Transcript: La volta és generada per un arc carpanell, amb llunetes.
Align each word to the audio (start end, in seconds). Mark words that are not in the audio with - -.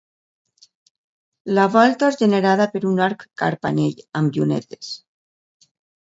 La 1.57 1.65
volta 1.75 2.09
és 2.13 2.17
generada 2.21 2.67
per 2.73 2.81
un 2.93 3.03
arc 3.09 3.27
carpanell, 3.43 4.03
amb 4.23 4.35
llunetes. 4.41 4.93